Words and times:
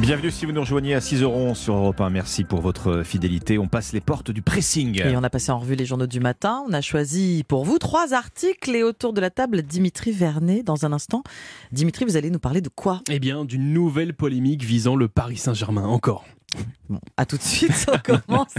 Bienvenue 0.00 0.30
si 0.30 0.46
vous 0.46 0.52
nous 0.52 0.60
rejoignez 0.60 0.94
à 0.94 1.00
6 1.00 1.22
euros 1.22 1.56
sur 1.56 1.74
Europe 1.74 2.00
1. 2.00 2.08
Merci 2.10 2.44
pour 2.44 2.60
votre 2.60 3.02
fidélité. 3.02 3.58
On 3.58 3.66
passe 3.66 3.92
les 3.92 4.00
portes 4.00 4.30
du 4.30 4.42
pressing. 4.42 5.02
Et 5.02 5.16
on 5.16 5.24
a 5.24 5.28
passé 5.28 5.50
en 5.50 5.58
revue 5.58 5.74
les 5.74 5.86
journaux 5.86 6.06
du 6.06 6.20
matin. 6.20 6.62
On 6.68 6.72
a 6.72 6.80
choisi 6.80 7.44
pour 7.48 7.64
vous 7.64 7.78
trois 7.78 8.14
articles 8.14 8.70
et 8.76 8.84
autour 8.84 9.12
de 9.12 9.20
la 9.20 9.30
table 9.30 9.62
Dimitri 9.62 10.12
Vernet 10.12 10.62
dans 10.62 10.86
un 10.86 10.92
instant. 10.92 11.24
Dimitri, 11.72 12.04
vous 12.04 12.16
allez 12.16 12.30
nous 12.30 12.38
parler 12.38 12.60
de 12.60 12.68
quoi? 12.68 13.02
Eh 13.10 13.18
bien, 13.18 13.44
d'une 13.44 13.72
nouvelle 13.72 14.14
polémique 14.14 14.62
visant 14.62 14.94
le 14.94 15.08
Paris 15.08 15.36
Saint-Germain, 15.36 15.84
encore. 15.84 16.24
Bon, 16.88 17.00
à 17.18 17.26
tout 17.26 17.36
de 17.36 17.42
suite, 17.42 17.84
on 17.92 17.98
commence 17.98 18.54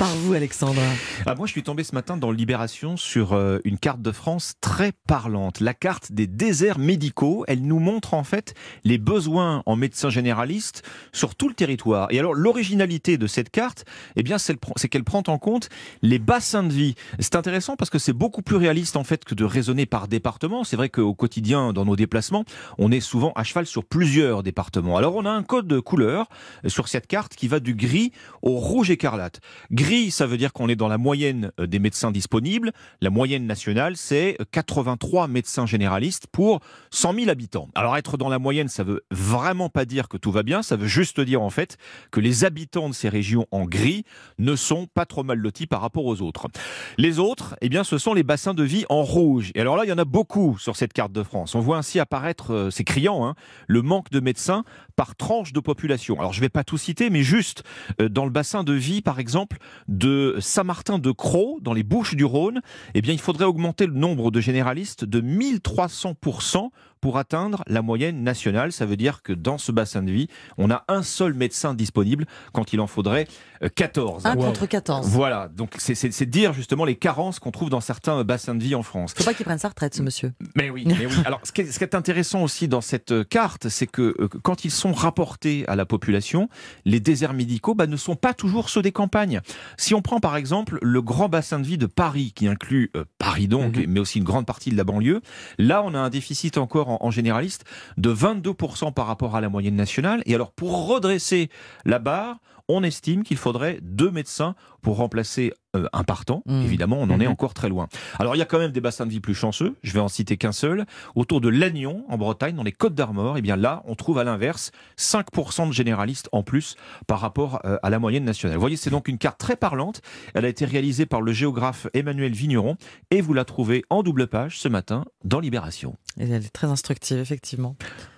par 0.00 0.08
vous 0.16 0.32
Alexandra. 0.32 0.82
Ah, 1.26 1.36
moi 1.36 1.46
je 1.46 1.52
suis 1.52 1.62
tombé 1.62 1.84
ce 1.84 1.94
matin 1.94 2.16
dans 2.16 2.32
Libération 2.32 2.96
sur 2.96 3.34
euh, 3.34 3.60
une 3.62 3.78
carte 3.78 4.02
de 4.02 4.10
France 4.10 4.54
très 4.60 4.90
parlante, 5.06 5.60
la 5.60 5.74
carte 5.74 6.10
des 6.10 6.26
déserts 6.26 6.80
médicaux. 6.80 7.44
Elle 7.46 7.62
nous 7.62 7.78
montre 7.78 8.14
en 8.14 8.24
fait 8.24 8.54
les 8.82 8.98
besoins 8.98 9.62
en 9.66 9.76
médecins 9.76 10.10
généralistes 10.10 10.82
sur 11.12 11.36
tout 11.36 11.48
le 11.48 11.54
territoire. 11.54 12.08
Et 12.10 12.18
alors 12.18 12.34
l'originalité 12.34 13.16
de 13.16 13.28
cette 13.28 13.50
carte, 13.50 13.84
eh 14.16 14.24
bien 14.24 14.38
c'est 14.38 14.58
qu'elle 14.88 15.04
prend 15.04 15.22
en 15.28 15.38
compte 15.38 15.68
les 16.02 16.18
bassins 16.18 16.64
de 16.64 16.72
vie. 16.72 16.96
C'est 17.20 17.36
intéressant 17.36 17.76
parce 17.76 17.90
que 17.90 18.00
c'est 18.00 18.12
beaucoup 18.12 18.42
plus 18.42 18.56
réaliste 18.56 18.96
en 18.96 19.04
fait 19.04 19.24
que 19.24 19.36
de 19.36 19.44
raisonner 19.44 19.86
par 19.86 20.08
département. 20.08 20.64
C'est 20.64 20.76
vrai 20.76 20.88
qu'au 20.88 21.14
quotidien, 21.14 21.72
dans 21.72 21.84
nos 21.84 21.94
déplacements, 21.94 22.44
on 22.78 22.90
est 22.90 22.98
souvent 22.98 23.32
à 23.36 23.44
cheval 23.44 23.66
sur 23.66 23.84
plusieurs 23.84 24.42
départements. 24.42 24.96
Alors 24.96 25.14
on 25.14 25.24
a 25.24 25.30
un 25.30 25.44
code 25.44 25.68
de 25.68 25.78
couleur 25.78 26.26
sur 26.66 26.88
cette 26.88 27.06
carte 27.06 27.27
qui 27.36 27.48
va 27.48 27.60
du 27.60 27.74
gris 27.74 28.12
au 28.42 28.56
rouge 28.56 28.90
écarlate. 28.90 29.40
Gris, 29.70 30.10
ça 30.10 30.26
veut 30.26 30.36
dire 30.36 30.52
qu'on 30.52 30.68
est 30.68 30.76
dans 30.76 30.88
la 30.88 30.98
moyenne 30.98 31.52
euh, 31.60 31.66
des 31.66 31.78
médecins 31.78 32.10
disponibles. 32.10 32.72
La 33.00 33.10
moyenne 33.10 33.46
nationale, 33.46 33.96
c'est 33.96 34.36
83 34.52 35.28
médecins 35.28 35.66
généralistes 35.66 36.26
pour 36.26 36.60
100 36.90 37.14
000 37.14 37.30
habitants. 37.30 37.68
Alors 37.74 37.96
être 37.96 38.16
dans 38.16 38.28
la 38.28 38.38
moyenne, 38.38 38.68
ça 38.68 38.84
veut 38.84 39.04
vraiment 39.10 39.68
pas 39.68 39.84
dire 39.84 40.08
que 40.08 40.16
tout 40.16 40.30
va 40.30 40.42
bien. 40.42 40.62
Ça 40.62 40.76
veut 40.76 40.86
juste 40.86 41.20
dire 41.20 41.42
en 41.42 41.50
fait 41.50 41.76
que 42.10 42.20
les 42.20 42.44
habitants 42.44 42.88
de 42.88 42.94
ces 42.94 43.08
régions 43.08 43.46
en 43.50 43.64
gris 43.64 44.04
ne 44.38 44.56
sont 44.56 44.86
pas 44.86 45.06
trop 45.06 45.24
mal 45.24 45.38
lotis 45.38 45.66
par 45.66 45.80
rapport 45.80 46.04
aux 46.04 46.22
autres. 46.22 46.48
Les 46.96 47.18
autres, 47.18 47.56
eh 47.60 47.68
bien, 47.68 47.84
ce 47.84 47.98
sont 47.98 48.14
les 48.14 48.22
bassins 48.22 48.54
de 48.54 48.62
vie 48.62 48.84
en 48.88 49.02
rouge. 49.02 49.50
Et 49.54 49.60
alors 49.60 49.76
là, 49.76 49.84
il 49.84 49.88
y 49.88 49.92
en 49.92 49.98
a 49.98 50.04
beaucoup 50.04 50.56
sur 50.58 50.76
cette 50.76 50.92
carte 50.92 51.12
de 51.12 51.22
France. 51.22 51.54
On 51.54 51.60
voit 51.60 51.76
ainsi 51.76 52.00
apparaître, 52.00 52.52
euh, 52.52 52.70
c'est 52.70 52.84
criant, 52.84 53.26
hein, 53.26 53.34
le 53.66 53.82
manque 53.82 54.10
de 54.10 54.20
médecins 54.20 54.64
par 54.96 55.16
tranche 55.16 55.52
de 55.52 55.60
population. 55.60 56.18
Alors 56.18 56.32
je 56.32 56.40
vais 56.40 56.48
pas 56.48 56.64
tout 56.64 56.78
citer, 56.78 57.10
mais 57.10 57.17
juste 57.22 57.62
euh, 58.00 58.08
dans 58.08 58.24
le 58.24 58.30
bassin 58.30 58.64
de 58.64 58.72
vie, 58.72 59.02
par 59.02 59.18
exemple, 59.18 59.58
de 59.88 60.36
Saint-Martin-de-Croix, 60.40 61.58
dans 61.60 61.72
les 61.72 61.82
Bouches 61.82 62.14
du 62.14 62.24
Rhône, 62.24 62.60
eh 62.94 63.02
bien, 63.02 63.12
il 63.12 63.20
faudrait 63.20 63.44
augmenter 63.44 63.86
le 63.86 63.94
nombre 63.94 64.30
de 64.30 64.40
généralistes 64.40 65.04
de 65.04 65.20
1300% 65.20 66.70
pour 67.00 67.18
atteindre 67.18 67.62
la 67.66 67.82
moyenne 67.82 68.22
nationale. 68.22 68.72
Ça 68.72 68.86
veut 68.86 68.96
dire 68.96 69.22
que 69.22 69.32
dans 69.32 69.58
ce 69.58 69.72
bassin 69.72 70.02
de 70.02 70.10
vie, 70.10 70.28
on 70.56 70.70
a 70.70 70.84
un 70.88 71.02
seul 71.02 71.34
médecin 71.34 71.74
disponible 71.74 72.26
quand 72.52 72.72
il 72.72 72.80
en 72.80 72.86
faudrait 72.86 73.26
14. 73.74 74.24
Euh, 74.24 74.28
un 74.28 74.36
contre 74.36 74.66
14. 74.66 75.08
Voilà, 75.08 75.48
donc 75.48 75.74
c'est 75.78 76.26
dire 76.26 76.52
justement 76.52 76.84
les 76.84 76.96
carences 76.96 77.38
qu'on 77.38 77.50
trouve 77.50 77.70
dans 77.70 77.80
certains 77.80 78.22
bassins 78.24 78.54
de 78.54 78.62
vie 78.62 78.74
en 78.74 78.82
France. 78.82 79.14
Faut 79.16 79.24
pas 79.24 79.34
qu'il 79.34 79.44
prenne 79.44 79.58
sa 79.58 79.68
retraite, 79.68 79.94
ce 79.94 80.02
monsieur. 80.02 80.32
Mais 80.54 80.70
oui, 80.70 80.84
mais 80.86 81.06
oui. 81.06 81.12
Alors, 81.24 81.40
ce 81.44 81.52
qui, 81.52 81.62
est, 81.62 81.72
ce 81.72 81.78
qui 81.78 81.84
est 81.84 81.94
intéressant 81.94 82.42
aussi 82.42 82.68
dans 82.68 82.80
cette 82.80 83.12
euh, 83.12 83.24
carte, 83.24 83.68
c'est 83.68 83.86
que 83.86 84.14
euh, 84.18 84.28
quand 84.42 84.64
ils 84.64 84.70
sont 84.70 84.92
rapportés 84.92 85.64
à 85.68 85.76
la 85.76 85.86
population, 85.86 86.48
les 86.84 87.00
déserts 87.00 87.34
médicaux 87.34 87.74
bah, 87.74 87.86
ne 87.86 87.96
sont 87.96 88.16
pas 88.16 88.34
toujours 88.34 88.68
ceux 88.68 88.82
des 88.82 88.92
campagnes. 88.92 89.40
Si 89.76 89.94
on 89.94 90.02
prend 90.02 90.20
par 90.20 90.36
exemple 90.36 90.78
le 90.82 91.02
grand 91.02 91.28
bassin 91.28 91.58
de 91.58 91.66
vie 91.66 91.78
de 91.78 91.86
Paris, 91.86 92.32
qui 92.34 92.46
inclut 92.46 92.92
Paris 93.18 93.48
donc, 93.48 93.76
mhm. 93.76 93.86
mais 93.88 94.00
aussi 94.00 94.18
une 94.18 94.24
grande 94.24 94.46
partie 94.46 94.70
de 94.70 94.76
la 94.76 94.84
banlieue, 94.84 95.20
là 95.58 95.82
on 95.84 95.94
a 95.94 95.98
un 95.98 96.10
déficit 96.10 96.58
encore 96.58 96.87
en, 96.88 97.10
généraliste 97.10 97.64
de 97.96 98.12
22% 98.12 98.92
par 98.92 99.06
rapport 99.06 99.36
à 99.36 99.40
la 99.40 99.48
moyenne 99.48 99.76
nationale. 99.76 100.22
Et 100.26 100.34
alors, 100.34 100.52
pour 100.52 100.86
redresser 100.86 101.50
la 101.84 101.98
barre, 101.98 102.38
on 102.68 102.82
estime 102.82 103.22
qu'il 103.22 103.36
faudrait 103.36 103.78
deux 103.82 104.10
médecins 104.10 104.54
pour 104.82 104.96
remplacer 104.96 105.52
euh, 105.76 105.86
un 105.92 106.04
partant. 106.04 106.42
Mmh. 106.46 106.62
Évidemment, 106.62 106.98
on 107.00 107.10
en 107.10 107.20
est 107.20 107.26
mmh. 107.26 107.30
encore 107.30 107.54
très 107.54 107.68
loin. 107.68 107.88
Alors, 108.18 108.36
il 108.36 108.38
y 108.38 108.42
a 108.42 108.44
quand 108.44 108.58
même 108.58 108.72
des 108.72 108.80
bassins 108.80 109.06
de 109.06 109.10
vie 109.10 109.20
plus 109.20 109.34
chanceux. 109.34 109.74
Je 109.82 109.92
vais 109.92 110.00
en 110.00 110.08
citer 110.08 110.36
qu'un 110.36 110.52
seul. 110.52 110.86
Autour 111.14 111.40
de 111.40 111.48
Lannion, 111.48 112.04
en 112.08 112.16
Bretagne, 112.16 112.54
dans 112.54 112.62
les 112.62 112.72
Côtes 112.72 112.94
d'Armor, 112.94 113.36
et 113.36 113.40
eh 113.40 113.42
bien 113.42 113.56
là, 113.56 113.82
on 113.86 113.94
trouve 113.94 114.18
à 114.18 114.24
l'inverse 114.24 114.70
5% 114.98 115.68
de 115.68 115.72
généralistes 115.72 116.28
en 116.32 116.42
plus 116.42 116.76
par 117.06 117.20
rapport 117.20 117.60
euh, 117.64 117.76
à 117.82 117.90
la 117.90 117.98
moyenne 117.98 118.24
nationale. 118.24 118.56
Vous 118.56 118.62
voyez, 118.62 118.76
c'est 118.76 118.90
donc 118.90 119.08
une 119.08 119.18
carte 119.18 119.38
très 119.38 119.56
parlante. 119.56 120.00
Elle 120.34 120.44
a 120.44 120.48
été 120.48 120.64
réalisée 120.64 121.06
par 121.06 121.20
le 121.20 121.32
géographe 121.32 121.86
Emmanuel 121.94 122.32
Vigneron 122.32 122.76
et 123.10 123.20
vous 123.20 123.34
la 123.34 123.44
trouvez 123.44 123.84
en 123.90 124.02
double 124.02 124.26
page 124.26 124.58
ce 124.58 124.68
matin 124.68 125.04
dans 125.24 125.40
Libération. 125.40 125.96
elle 126.18 126.32
est 126.32 126.52
très 126.52 126.68
instructive, 126.68 127.18
effectivement. 127.18 127.76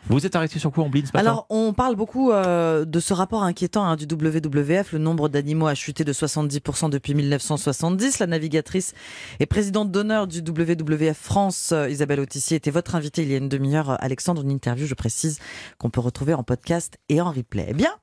Vous 0.09 0.27
êtes 0.27 0.35
arrêté 0.35 0.59
sur 0.59 0.73
quoi 0.73 0.85
en 0.85 0.89
blind 0.89 1.07
ce 1.07 1.13
matin 1.13 1.21
Alors, 1.21 1.47
on 1.51 1.73
parle 1.73 1.95
beaucoup 1.95 2.33
euh, 2.33 2.85
de 2.85 3.01
ce 3.01 3.13
rapport 3.13 3.43
inquiétant 3.43 3.85
hein, 3.85 3.97
du 3.97 4.07
WWF. 4.07 4.93
Le 4.93 4.99
nombre 4.99 5.29
d'animaux 5.29 5.67
a 5.67 5.75
chuté 5.75 6.05
de 6.05 6.13
70% 6.13 6.91
depuis 6.91 7.15
1970. 7.15 8.19
La 8.19 8.27
navigatrice 8.27 8.95
et 9.39 9.47
présidente 9.47 9.91
d'honneur 9.91 10.27
du 10.27 10.41
WWF 10.41 11.17
France, 11.17 11.71
euh, 11.73 11.89
Isabelle 11.89 12.21
Autissier, 12.21 12.57
était 12.57 12.71
votre 12.71 12.95
invitée 12.95 13.23
il 13.23 13.31
y 13.31 13.35
a 13.35 13.39
une 13.39 13.49
demi-heure. 13.49 14.03
Alexandre, 14.03 14.43
une 14.43 14.51
interview, 14.51 14.87
je 14.87 14.95
précise, 14.95 15.39
qu'on 15.79 15.91
peut 15.91 16.01
retrouver 16.01 16.35
en 16.35 16.43
podcast 16.43 16.99
et 17.09 17.21
en 17.21 17.31
replay. 17.31 17.67
Eh 17.69 17.75
bien, 17.75 17.95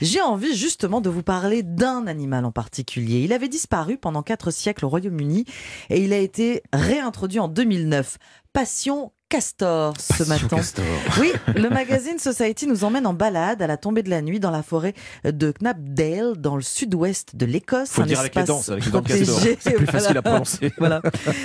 j'ai 0.00 0.20
envie 0.20 0.56
justement 0.56 1.00
de 1.00 1.10
vous 1.10 1.22
parler 1.22 1.62
d'un 1.62 2.06
animal 2.06 2.44
en 2.44 2.52
particulier. 2.52 3.20
Il 3.24 3.32
avait 3.32 3.48
disparu 3.48 3.98
pendant 3.98 4.22
quatre 4.22 4.50
siècles 4.50 4.84
au 4.84 4.88
Royaume-Uni 4.88 5.44
et 5.90 6.02
il 6.02 6.12
a 6.12 6.18
été 6.18 6.62
réintroduit 6.72 7.40
en 7.40 7.48
2009. 7.48 8.18
Passion 8.52 9.12
castor 9.32 9.94
ce 9.98 10.24
matin. 10.24 10.58
Oui, 11.18 11.32
le 11.54 11.70
magazine 11.70 12.18
Society 12.18 12.66
nous 12.66 12.84
emmène 12.84 13.06
en 13.06 13.14
balade 13.14 13.62
à 13.62 13.66
la 13.66 13.78
tombée 13.78 14.02
de 14.02 14.10
la 14.10 14.20
nuit 14.20 14.40
dans 14.40 14.50
la 14.50 14.62
forêt 14.62 14.92
de 15.24 15.52
Knapdale, 15.52 16.36
dans 16.36 16.54
le 16.54 16.60
sud-ouest 16.60 17.34
de 17.34 17.46
l'Écosse. 17.46 17.88
Faut 17.90 18.02
dire 18.02 18.20
avec 18.20 18.34
les 18.34 18.44
dents, 18.44 18.60
avec 18.68 18.84
les 18.84 18.90
dents 18.90 19.02
C'est 19.58 19.72
plus 19.72 19.86
facile 19.86 20.18
à 20.18 20.22
prononcer. 20.22 20.70
voilà. 20.78 21.00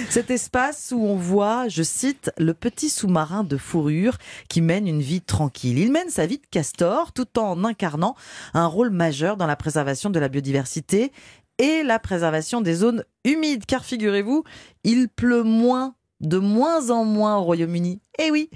Cet 0.10 0.32
espace 0.32 0.94
où 0.94 1.02
on 1.02 1.16
voit, 1.16 1.70
je 1.70 1.82
cite, 1.82 2.30
le 2.38 2.54
petit 2.54 2.90
sous-marin 2.90 3.46
de 3.46 3.56
fourrure 3.56 4.18
qui 4.50 4.60
mène 4.60 4.86
une 4.86 5.02
vie 5.02 5.22
tranquille. 5.22 5.78
Il 5.78 5.94
mène 5.94 6.10
sa 6.10 6.26
vie 6.26 6.40
de 6.40 6.48
castor 6.52 7.14
tout 7.14 7.40
en 7.40 7.64
incarnant 7.64 8.16
un 8.54 8.66
rôle 8.66 8.90
majeur 8.90 9.38
dans 9.38 9.48
la 9.48 9.56
préservation 9.56 10.10
de 10.10 10.20
la 10.20 10.28
biodiversité 10.28 11.14
et 11.58 11.84
la 11.84 12.00
préservation 12.00 12.60
des 12.60 12.76
zones 12.76 13.06
humides. 13.24 13.66
Car 13.66 13.86
figurez-vous, 13.86 14.44
il 14.84 15.08
pleut 15.08 15.44
moins 15.44 15.96
de 16.22 16.38
moins 16.38 16.90
en 16.90 17.06
moins 17.06 17.38
au 17.38 17.44
Royaume-Uni. 17.44 18.02
Eh 18.20 18.32
oui, 18.32 18.50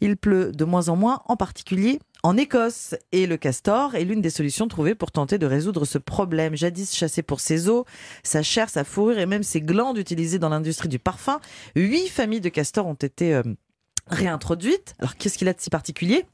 il 0.00 0.16
pleut 0.16 0.52
de 0.52 0.64
moins 0.64 0.88
en 0.88 0.96
moins, 0.96 1.22
en 1.26 1.36
particulier 1.36 2.00
en 2.24 2.36
Écosse. 2.36 2.94
Et 3.12 3.26
le 3.26 3.36
castor 3.36 3.94
est 3.94 4.04
l'une 4.04 4.20
des 4.22 4.30
solutions 4.30 4.66
trouvées 4.66 4.94
pour 4.94 5.12
tenter 5.12 5.38
de 5.38 5.46
résoudre 5.46 5.84
ce 5.84 5.98
problème. 5.98 6.56
Jadis 6.56 6.94
chassé 6.94 7.22
pour 7.22 7.38
ses 7.38 7.68
os, 7.68 7.84
sa 8.24 8.42
chair, 8.42 8.68
sa 8.70 8.82
fourrure 8.82 9.18
et 9.18 9.26
même 9.26 9.42
ses 9.42 9.60
glandes 9.60 9.98
utilisées 9.98 10.38
dans 10.38 10.48
l'industrie 10.48 10.88
du 10.88 10.98
parfum, 10.98 11.40
huit 11.76 12.08
familles 12.08 12.40
de 12.40 12.48
castors 12.48 12.86
ont 12.86 12.94
été 12.94 13.34
euh, 13.34 13.42
réintroduites. 14.08 14.94
Alors 14.98 15.16
qu'est-ce 15.16 15.38
qu'il 15.38 15.48
a 15.48 15.52
de 15.52 15.60
si 15.60 15.70
particulier? 15.70 16.24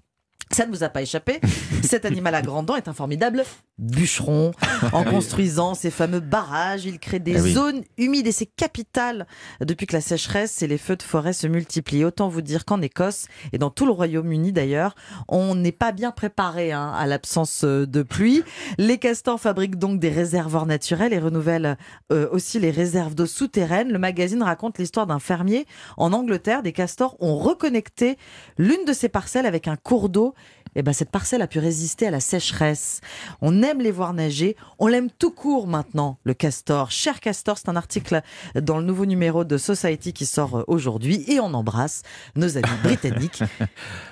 Ça 0.53 0.67
ne 0.67 0.73
vous 0.73 0.83
a 0.83 0.89
pas 0.89 1.03
échappé. 1.03 1.41
Cet 1.83 2.05
animal 2.05 2.35
à 2.35 2.43
grands 2.43 2.63
dents 2.65 2.75
est 2.75 2.89
un 2.89 2.93
formidable 2.93 3.45
bûcheron. 3.81 4.53
En 4.93 5.05
construisant 5.05 5.75
ces 5.75 5.91
fameux 5.91 6.21
barrages, 6.21 6.85
il 6.85 6.99
crée 6.99 7.19
des 7.19 7.47
eh 7.47 7.53
zones 7.53 7.83
humides 7.99 8.27
et 8.27 8.33
c'est 8.33 8.47
capital 8.47 9.27
depuis 9.61 9.87
que 9.87 9.93
la 9.93 10.01
sécheresse 10.01 10.63
et 10.63 10.67
les 10.67 10.79
feux 10.79 10.97
de 10.97 11.03
forêt 11.03 11.33
se 11.33 11.47
multiplient. 11.47 12.05
Autant 12.05 12.29
vous 12.29 12.41
dire 12.41 12.65
qu'en 12.65 12.81
Écosse 12.81 13.27
et 13.53 13.59
dans 13.59 13.71
tout 13.71 13.85
le 13.85 13.93
Royaume-Uni 13.93 14.53
d'ailleurs, 14.53 14.95
on 15.29 15.55
n'est 15.55 15.71
pas 15.71 15.93
bien 15.93 16.11
préparé 16.13 16.73
hein, 16.73 16.93
à 16.97 17.07
l'absence 17.07 17.63
euh, 17.65 17.87
de 17.87 18.03
pluie. 18.03 18.43
Les 18.79 18.99
castors 18.99 19.39
fabriquent 19.39 19.79
donc 19.79 20.01
des 20.01 20.09
réservoirs 20.09 20.67
naturels 20.67 21.13
et 21.13 21.19
renouvellent 21.19 21.77
euh, 22.11 22.29
aussi 22.33 22.59
les 22.59 22.71
réserves 22.71 23.15
d'eau 23.15 23.27
souterraines. 23.27 23.93
Le 23.93 23.99
magazine 23.99 24.43
raconte 24.43 24.79
l'histoire 24.79 25.07
d'un 25.07 25.19
fermier 25.19 25.67
en 25.97 26.13
Angleterre. 26.13 26.63
Des 26.63 26.73
castors 26.73 27.17
ont 27.21 27.37
reconnecté 27.37 28.17
l'une 28.59 28.85
de 28.87 28.93
ses 28.93 29.09
parcelles 29.09 29.47
avec 29.47 29.69
un 29.69 29.77
cours 29.77 30.09
d'eau 30.09 30.35
eh 30.75 30.83
ben, 30.83 30.93
cette 30.93 31.11
parcelle 31.11 31.43
a 31.43 31.47
pu 31.47 31.59
résister 31.59 32.07
à 32.07 32.11
la 32.11 32.21
sécheresse. 32.21 33.01
On 33.41 33.63
aime 33.63 33.81
les 33.81 33.91
voir 33.91 34.15
nager, 34.15 34.57
on 34.79 34.87
l'aime 34.87 35.09
tout 35.11 35.31
court 35.31 35.67
maintenant, 35.67 36.19
le 36.25 36.35
castor. 36.35 36.91
Cher 36.91 37.21
castor, 37.21 37.59
c'est 37.59 37.69
un 37.69 37.77
article 37.77 38.23
dans 38.55 38.79
le 38.79 38.85
nouveau 38.85 39.07
numéro 39.07 39.45
de 39.45 39.59
Society 39.59 40.13
qui 40.13 40.27
sort 40.27 40.59
euh, 40.59 40.65
aujourd'hui 40.67 41.25
et 41.29 41.41
on 41.41 41.53
embrasse 41.55 42.03
nos 42.37 42.57
amis 42.57 42.67
britanniques 42.83 43.43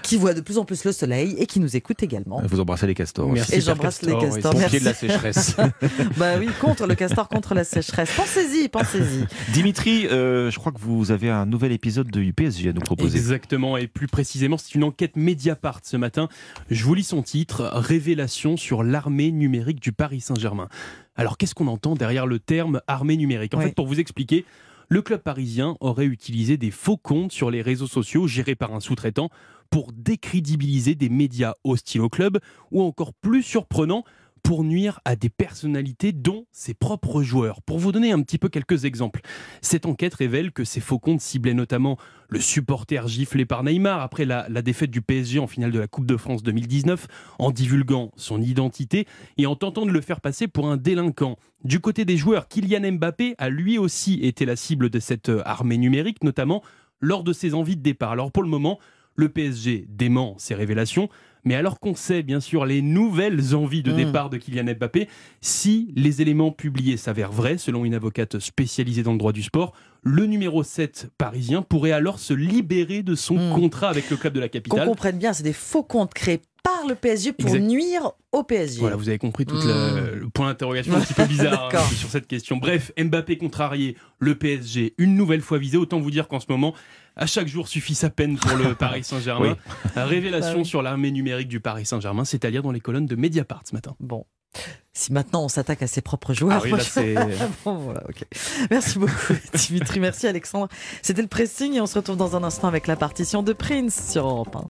qui 0.03 0.17
voient 0.17 0.35
de 0.35 0.41
plus 0.41 0.59
en 0.59 0.65
plus 0.65 0.85
le 0.85 0.93
soleil 0.93 1.37
et 1.39 1.47
qui 1.47 1.61
nous 1.61 1.77
écoutent 1.77 2.03
également. 2.03 2.41
Vous 2.45 2.61
embrassez 2.61 2.87
les 2.87 2.95
castors. 2.95 3.29
Merci 3.29 3.55
et 3.55 3.61
j'embrasse 3.61 4.03
les 4.03 4.17
castors. 4.17 4.55
Merci. 4.55 4.81
de 4.81 4.85
la 4.85 4.95
sécheresse. 4.95 5.57
bah 6.17 6.39
oui, 6.39 6.49
contre 6.61 6.87
le 6.87 6.95
castor, 6.95 7.29
contre 7.29 7.55
la 7.55 7.65
sécheresse. 7.65 8.11
Pensez-y, 8.17 8.69
pensez-y. 8.69 9.27
Dimitri, 9.53 10.07
euh, 10.07 10.51
je 10.51 10.59
crois 10.59 10.73
que 10.73 10.81
vous 10.81 11.11
avez 11.11 11.31
un 11.31 11.47
nouvel 11.47 11.73
épisode 11.73 12.11
de 12.11 12.21
UPSG 12.21 12.69
à 12.69 12.73
nous 12.73 12.81
proposer. 12.81 13.17
Exactement, 13.17 13.77
et 13.77 13.87
plus 13.87 14.07
précisément, 14.07 14.59
c'est 14.59 14.75
une 14.75 14.85
enquête 14.85 15.17
Mediapart 15.17 15.81
ce 15.83 15.97
matin 15.97 16.29
je 16.71 16.85
vous 16.85 16.95
lis 16.95 17.05
son 17.05 17.23
titre, 17.23 17.71
Révélation 17.75 18.57
sur 18.57 18.83
l'armée 18.83 19.33
numérique 19.33 19.81
du 19.81 19.93
Paris 19.93 20.21
Saint-Germain. 20.21 20.69
Alors 21.17 21.37
qu'est-ce 21.37 21.55
qu'on 21.55 21.67
entend 21.67 21.95
derrière 21.95 22.27
le 22.27 22.39
terme 22.39 22.81
armée 22.87 23.17
numérique 23.17 23.55
En 23.55 23.61
fait, 23.61 23.75
pour 23.75 23.87
vous 23.87 24.01
expliquer, 24.01 24.45
le 24.89 25.03
club 25.03 25.21
parisien 25.21 25.77
aurait 25.81 26.07
utilisé 26.07 26.57
des 26.57 26.71
faux 26.71 26.97
comptes 26.97 27.33
sur 27.33 27.51
les 27.51 27.61
réseaux 27.61 27.87
sociaux 27.87 28.27
gérés 28.27 28.55
par 28.55 28.73
un 28.73 28.81
sous-traitant 28.81 29.29
pour 29.71 29.93
décrédibiliser 29.93 30.95
des 30.95 31.11
médias 31.11 31.55
hostiles 31.65 32.01
au 32.01 32.09
club 32.09 32.39
ou 32.71 32.83
encore 32.83 33.13
plus 33.13 33.43
surprenant, 33.43 34.05
pour 34.49 34.65
nuire 34.65 34.99
à 35.05 35.15
des 35.15 35.29
personnalités 35.29 36.13
dont 36.13 36.47
ses 36.53 36.73
propres 36.73 37.23
joueurs. 37.23 37.61
Pour 37.61 37.79
vous 37.79 37.93
donner 37.93 38.13
un 38.13 38.23
petit 38.23 38.39
peu 38.39 38.49
quelques 38.49 38.87
exemples, 38.87 39.21
cette 39.61 39.85
enquête 39.85 40.15
révèle 40.15 40.53
que 40.53 40.65
ces 40.65 40.81
faux 40.81 40.99
comptes 40.99 41.21
ciblaient 41.21 41.53
notamment 41.53 41.99
le 42.31 42.41
supporter 42.41 43.07
giflé 43.09 43.45
par 43.45 43.63
Neymar 43.63 44.01
après 44.01 44.25
la, 44.25 44.49
défaite 44.63 44.91
du 44.91 45.03
PSG 45.03 45.39
en 45.39 45.49
finale 45.49 45.71
de 45.71 45.79
la 45.79 45.87
Coupe 45.87 46.07
de 46.07 46.17
France 46.17 46.43
2019, 46.43 47.09
en 47.39 47.51
divulguant 47.51 48.11
son 48.17 48.41
identité 48.41 49.07
et 49.37 49.45
en 49.45 49.55
tentant 49.55 49.85
de 49.85 49.91
le 49.91 50.01
faire 50.01 50.23
passer 50.23 50.49
pour 50.49 50.71
un 50.71 50.79
délinquant. 50.79 51.37
Du 51.63 51.81
côté 51.81 52.07
des 52.07 52.17
joueurs, 52.17 52.49
Kylian 52.49 52.93
Mbappé 52.93 53.35
a 53.37 53.51
lui 53.51 53.77
aussi 53.77 54.15
été 54.23 54.47
la 54.47 54.57
cible 54.57 54.89
de 54.89 54.99
cette 54.99 55.29
euh, 55.29 55.43
armée 55.45 55.77
numérique, 55.77 56.25
notamment 56.25 56.63
lors 57.03 57.23
de 57.23 57.35
ses 57.35 57.53
envies 57.53 57.77
de 57.77 57.83
départ. 57.83 58.13
Alors 58.13 58.33
pour 58.33 58.43
le 58.43 58.49
moment, 58.49 58.79
le 59.19 59.29
PSG 59.29 59.87
dément 59.89 60.37
ces 60.39 60.55
révélations, 60.55 61.09
mais 61.45 61.57
alors 61.57 61.81
qu'on 61.81 61.97
sait 61.97 62.23
bien 62.23 62.39
sûr 62.39 62.65
les 62.65 62.83
nouvelles 62.83 63.57
envies 63.57 63.83
de 63.83 63.93
hmm. 63.93 63.97
départ 63.97 64.31
de 64.31 64.39
Kylian 64.39 64.75
Mbappé, 64.79 65.09
si 65.41 65.93
les 65.97 66.23
éléments 66.23 66.53
publiés 66.53 66.97
s'avèrent 66.97 67.33
vrais, 67.33 67.59
selon 67.59 67.85
une 67.85 67.95
avocate 67.95 68.39
spécialisée 68.39 69.03
dans 69.03 69.13
le 69.13 69.19
droit 69.19 69.33
du 69.33 69.43
sport, 69.43 69.75
le 70.05 70.27
numéro 70.27 70.63
7 70.63 71.09
parisien 71.19 71.63
pourrait 71.63 71.91
alors 71.91 72.21
se 72.21 72.33
libérer 72.33 73.03
de 73.03 73.17
son 73.17 73.35
hmm. 73.35 73.55
contrat 73.55 73.89
avec 73.89 74.09
le 74.09 74.17
club 74.17 74.35
de 74.35 74.41
la 74.41 74.49
capitale. 74.49 74.81
Qu'on 74.81 74.87
comprenne 74.87 75.19
bien, 75.19 75.33
c'est 75.33 75.43
des 75.43 75.53
faux 75.53 75.83
comptes 75.83 76.15
créés 76.15 76.41
par 76.69 76.87
le 76.87 76.95
PSG 76.95 77.33
pour 77.33 77.55
nuire 77.55 78.13
au 78.33 78.43
PSG. 78.43 78.81
Voilà, 78.81 78.97
vous 78.97 79.09
avez 79.09 79.19
compris 79.19 79.47
tout 79.47 79.57
le, 79.57 80.27
hmm. 80.27 80.31
point 80.31 80.49
d'interrogation 80.49 80.95
un 80.95 81.01
petit 81.01 81.15
peu 81.15 81.25
bizarre 81.25 81.71
hein, 81.73 81.97
sur 81.97 82.11
cette 82.11 82.27
question. 82.27 82.57
Bref, 82.57 82.93
Mbappé 82.99 83.39
contrarié, 83.39 83.97
le 84.19 84.35
PSG 84.35 84.95
une 84.99 85.15
nouvelle 85.15 85.41
fois 85.41 85.59
visé. 85.59 85.77
Autant 85.77 86.01
vous 86.01 86.11
dire 86.11 86.29
qu'en 86.29 86.41
ce 86.41 86.47
moment, 86.49 86.75
à 87.17 87.27
chaque 87.27 87.49
jour 87.49 87.69
suffit 87.69 87.95
sa 87.95 88.11
peine 88.11 88.37
pour 88.37 88.57
le 88.57 88.75
Paris 88.75 89.05
Saint-Germain. 89.05 89.57
Révélation 89.97 90.59
bah 90.59 90.65
sur 90.65 90.83
l'armée 90.83 91.11
numérique 91.11 91.49
du 91.49 91.61
Paris 91.61 91.87
Saint-Germain, 91.87 92.25
c'est-à-dire 92.25 92.63
dans 92.63 92.73
les 92.73 92.81
colonnes 92.81 93.07
de 93.07 93.17
Mediapart 93.17 93.63
ce 93.65 93.75
matin. 93.75 93.95
Bon. 94.01 94.27
Si 94.93 95.13
maintenant 95.13 95.45
on 95.45 95.49
s'attaque 95.49 95.83
à 95.83 95.87
ses 95.87 96.01
propres 96.01 96.35
joueurs. 96.35 96.65
Ah 96.65 96.69
merci 98.71 98.99
beaucoup 98.99 99.35
Dimitri, 99.55 100.01
merci 100.01 100.27
Alexandre. 100.27 100.69
C'était 101.03 101.23
le 101.23 101.29
pressing 101.29 101.75
et 101.75 101.81
on 101.81 101.87
se 101.87 101.97
retrouve 101.97 102.17
dans 102.17 102.35
un 102.35 102.43
instant 102.43 102.67
avec 102.67 102.89
la 102.89 102.97
partition 102.97 103.43
de 103.43 103.53
Prince 103.53 104.11
sur 104.11 104.27
Europe 104.27 104.57
1. 104.57 104.65